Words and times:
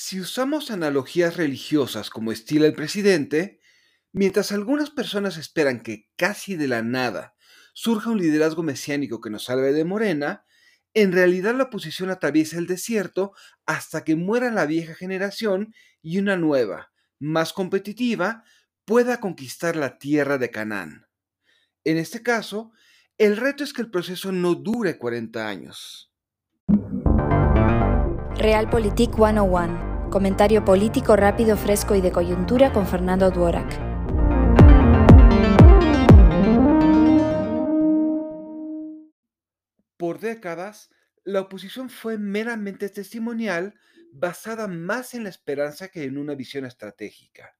Si 0.00 0.20
usamos 0.20 0.70
analogías 0.70 1.36
religiosas 1.36 2.08
como 2.08 2.30
estilo 2.30 2.66
el 2.66 2.72
presidente, 2.72 3.58
mientras 4.12 4.52
algunas 4.52 4.90
personas 4.90 5.36
esperan 5.36 5.80
que 5.80 6.08
casi 6.14 6.54
de 6.54 6.68
la 6.68 6.84
nada 6.84 7.34
surja 7.74 8.10
un 8.10 8.18
liderazgo 8.18 8.62
mesiánico 8.62 9.20
que 9.20 9.28
nos 9.28 9.46
salve 9.46 9.72
de 9.72 9.84
Morena, 9.84 10.44
en 10.94 11.10
realidad 11.10 11.56
la 11.56 11.64
oposición 11.64 12.10
atraviesa 12.10 12.58
el 12.58 12.68
desierto 12.68 13.32
hasta 13.66 14.04
que 14.04 14.14
muera 14.14 14.52
la 14.52 14.66
vieja 14.66 14.94
generación 14.94 15.74
y 16.00 16.18
una 16.18 16.36
nueva, 16.36 16.92
más 17.18 17.52
competitiva, 17.52 18.44
pueda 18.84 19.18
conquistar 19.18 19.74
la 19.74 19.98
tierra 19.98 20.38
de 20.38 20.52
Canaán. 20.52 21.08
En 21.82 21.96
este 21.96 22.22
caso, 22.22 22.70
el 23.18 23.36
reto 23.36 23.64
es 23.64 23.72
que 23.72 23.82
el 23.82 23.90
proceso 23.90 24.30
no 24.30 24.54
dure 24.54 24.96
40 24.96 25.48
años. 25.48 26.12
Realpolitik 28.36 29.16
101. 29.16 29.87
Comentario 30.10 30.64
político 30.64 31.16
rápido, 31.16 31.54
fresco 31.58 31.94
y 31.94 32.00
de 32.00 32.10
coyuntura 32.10 32.72
con 32.72 32.86
Fernando 32.86 33.30
Duorak. 33.30 33.68
Por 39.98 40.18
décadas, 40.18 40.88
la 41.24 41.42
oposición 41.42 41.90
fue 41.90 42.16
meramente 42.16 42.88
testimonial, 42.88 43.74
basada 44.10 44.66
más 44.66 45.12
en 45.12 45.24
la 45.24 45.28
esperanza 45.28 45.88
que 45.88 46.04
en 46.04 46.16
una 46.16 46.34
visión 46.34 46.64
estratégica. 46.64 47.54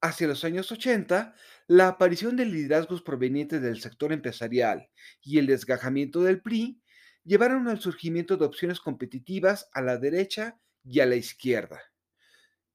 Hacia 0.00 0.26
los 0.26 0.44
años 0.44 0.72
80, 0.72 1.34
la 1.66 1.88
aparición 1.88 2.36
de 2.36 2.46
liderazgos 2.46 3.02
provenientes 3.02 3.60
del 3.60 3.82
sector 3.82 4.14
empresarial 4.14 4.88
y 5.20 5.36
el 5.38 5.46
desgajamiento 5.46 6.22
del 6.22 6.40
PRI 6.40 6.80
llevaron 7.22 7.68
al 7.68 7.80
surgimiento 7.80 8.38
de 8.38 8.46
opciones 8.46 8.80
competitivas 8.80 9.68
a 9.74 9.82
la 9.82 9.98
derecha 9.98 10.58
y 10.84 11.00
a 11.00 11.06
la 11.06 11.16
izquierda. 11.16 11.80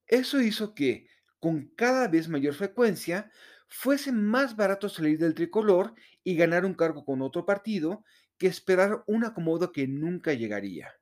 Eso 0.07 0.41
hizo 0.41 0.73
que, 0.73 1.07
con 1.39 1.67
cada 1.75 2.07
vez 2.07 2.27
mayor 2.27 2.53
frecuencia, 2.53 3.31
fuese 3.67 4.11
más 4.11 4.55
barato 4.55 4.89
salir 4.89 5.19
del 5.19 5.35
tricolor 5.35 5.93
y 6.23 6.35
ganar 6.35 6.65
un 6.65 6.73
cargo 6.73 7.05
con 7.05 7.21
otro 7.21 7.45
partido 7.45 8.03
que 8.37 8.47
esperar 8.47 9.03
un 9.05 9.25
acomodo 9.25 9.71
que 9.71 9.87
nunca 9.87 10.33
llegaría. 10.33 10.93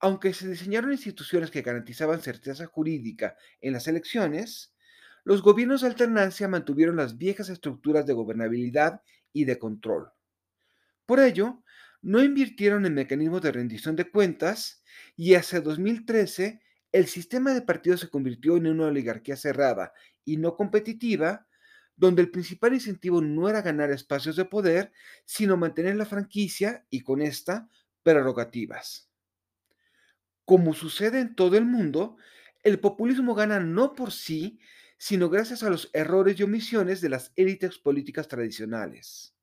Aunque 0.00 0.32
se 0.32 0.48
diseñaron 0.48 0.92
instituciones 0.92 1.50
que 1.50 1.62
garantizaban 1.62 2.20
certeza 2.20 2.66
jurídica 2.66 3.36
en 3.60 3.72
las 3.72 3.86
elecciones, 3.88 4.74
los 5.24 5.42
gobiernos 5.42 5.80
de 5.80 5.88
alternancia 5.88 6.48
mantuvieron 6.48 6.96
las 6.96 7.16
viejas 7.16 7.48
estructuras 7.48 8.06
de 8.06 8.12
gobernabilidad 8.12 9.00
y 9.32 9.44
de 9.44 9.58
control. 9.58 10.10
Por 11.06 11.20
ello, 11.20 11.62
no 12.04 12.22
invirtieron 12.22 12.84
en 12.84 12.92
mecanismos 12.94 13.40
de 13.40 13.50
rendición 13.50 13.96
de 13.96 14.10
cuentas 14.10 14.84
y 15.16 15.34
hacia 15.34 15.62
2013 15.62 16.60
el 16.92 17.06
sistema 17.06 17.54
de 17.54 17.62
partidos 17.62 18.00
se 18.00 18.10
convirtió 18.10 18.58
en 18.58 18.66
una 18.66 18.86
oligarquía 18.86 19.36
cerrada 19.36 19.94
y 20.22 20.36
no 20.36 20.54
competitiva, 20.54 21.48
donde 21.96 22.20
el 22.20 22.30
principal 22.30 22.74
incentivo 22.74 23.22
no 23.22 23.48
era 23.48 23.62
ganar 23.62 23.90
espacios 23.90 24.36
de 24.36 24.44
poder, 24.44 24.92
sino 25.24 25.56
mantener 25.56 25.96
la 25.96 26.04
franquicia 26.04 26.84
y 26.90 27.00
con 27.00 27.22
esta 27.22 27.68
prerrogativas. 28.02 29.08
Como 30.44 30.74
sucede 30.74 31.20
en 31.20 31.34
todo 31.34 31.56
el 31.56 31.64
mundo, 31.64 32.18
el 32.62 32.80
populismo 32.80 33.34
gana 33.34 33.60
no 33.60 33.94
por 33.94 34.12
sí, 34.12 34.60
sino 34.98 35.30
gracias 35.30 35.62
a 35.62 35.70
los 35.70 35.88
errores 35.94 36.38
y 36.38 36.42
omisiones 36.42 37.00
de 37.00 37.08
las 37.08 37.32
élites 37.34 37.78
políticas 37.78 38.28
tradicionales. 38.28 39.34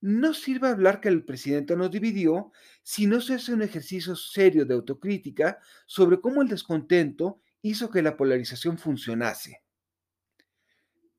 No 0.00 0.32
sirve 0.32 0.68
hablar 0.68 1.00
que 1.00 1.08
el 1.08 1.24
presidente 1.24 1.76
nos 1.76 1.90
dividió 1.90 2.52
si 2.82 3.06
no 3.06 3.20
se 3.20 3.34
hace 3.34 3.52
un 3.52 3.62
ejercicio 3.62 4.16
serio 4.16 4.64
de 4.64 4.74
autocrítica 4.74 5.58
sobre 5.86 6.20
cómo 6.20 6.40
el 6.40 6.48
descontento 6.48 7.40
hizo 7.62 7.90
que 7.90 8.02
la 8.02 8.16
polarización 8.16 8.78
funcionase. 8.78 9.62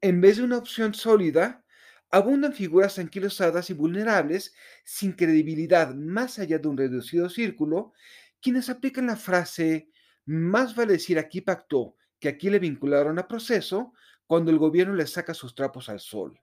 En 0.01 0.19
vez 0.19 0.37
de 0.37 0.43
una 0.43 0.57
opción 0.57 0.95
sólida, 0.95 1.63
abundan 2.09 2.53
figuras 2.53 2.97
anquilosadas 2.97 3.69
y 3.69 3.73
vulnerables, 3.73 4.53
sin 4.83 5.13
credibilidad 5.13 5.93
más 5.93 6.39
allá 6.39 6.57
de 6.57 6.67
un 6.67 6.77
reducido 6.77 7.29
círculo, 7.29 7.93
quienes 8.41 8.69
aplican 8.69 9.05
la 9.05 9.15
frase 9.15 9.89
más 10.25 10.75
vale 10.75 10.93
decir 10.93 11.19
aquí 11.19 11.41
pactó 11.41 11.95
que 12.19 12.29
aquí 12.29 12.49
le 12.49 12.59
vincularon 12.59 13.19
a 13.19 13.27
proceso 13.27 13.93
cuando 14.25 14.51
el 14.51 14.57
gobierno 14.57 14.93
le 14.95 15.07
saca 15.07 15.33
sus 15.33 15.53
trapos 15.53 15.89
al 15.89 15.99
sol. 15.99 16.39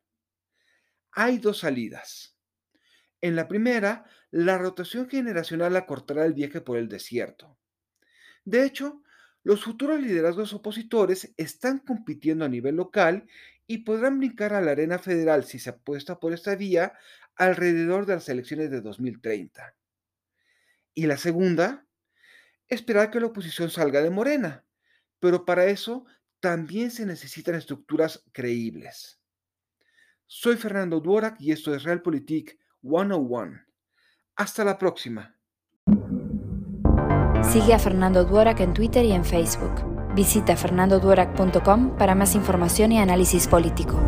Hay 1.12 1.38
dos 1.38 1.58
salidas. 1.58 2.36
En 3.20 3.36
la 3.36 3.48
primera, 3.48 4.04
la 4.30 4.58
rotación 4.58 5.08
generacional 5.08 5.76
acortará 5.76 6.24
el 6.24 6.34
viaje 6.34 6.60
por 6.60 6.78
el 6.78 6.88
desierto. 6.88 7.58
De 8.44 8.64
hecho, 8.64 9.02
los 9.42 9.64
futuros 9.64 10.00
liderazgos 10.00 10.52
opositores 10.52 11.32
están 11.36 11.78
compitiendo 11.78 12.44
a 12.44 12.48
nivel 12.48 12.76
local 12.76 13.26
y 13.66 13.78
podrán 13.78 14.18
brincar 14.18 14.52
a 14.52 14.60
la 14.60 14.72
arena 14.72 14.98
federal 14.98 15.44
si 15.44 15.58
se 15.58 15.70
apuesta 15.70 16.18
por 16.18 16.32
esta 16.32 16.54
vía 16.54 16.92
alrededor 17.36 18.06
de 18.06 18.14
las 18.14 18.28
elecciones 18.28 18.70
de 18.70 18.80
2030. 18.80 19.74
Y 20.94 21.06
la 21.06 21.16
segunda, 21.16 21.86
esperar 22.68 23.10
que 23.10 23.20
la 23.20 23.26
oposición 23.26 23.70
salga 23.70 24.02
de 24.02 24.10
Morena, 24.10 24.64
pero 25.20 25.44
para 25.44 25.66
eso 25.66 26.06
también 26.40 26.90
se 26.90 27.06
necesitan 27.06 27.54
estructuras 27.54 28.24
creíbles. 28.32 29.20
Soy 30.30 30.56
Fernando 30.56 31.00
Duorak 31.00 31.40
y 31.40 31.52
esto 31.52 31.74
es 31.74 31.84
Realpolitik 31.84 32.58
101. 32.82 33.62
Hasta 34.36 34.62
la 34.62 34.76
próxima. 34.76 35.34
Sigue 37.42 37.72
a 37.72 37.78
Fernando 37.78 38.26
Duorak 38.26 38.60
en 38.60 38.74
Twitter 38.74 39.06
y 39.06 39.12
en 39.12 39.24
Facebook. 39.24 39.72
Visita 40.14 40.54
fernandoduorak.com 40.54 41.96
para 41.96 42.14
más 42.14 42.34
información 42.34 42.92
y 42.92 42.98
análisis 42.98 43.48
político. 43.48 43.98